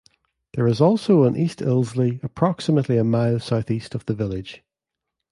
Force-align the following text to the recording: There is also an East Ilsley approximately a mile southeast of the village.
There 0.55 0.65
is 0.65 0.81
also 0.81 1.25
an 1.25 1.35
East 1.35 1.59
Ilsley 1.59 2.23
approximately 2.23 2.97
a 2.97 3.03
mile 3.03 3.37
southeast 3.39 3.93
of 3.93 4.03
the 4.07 4.15
village. 4.15 4.63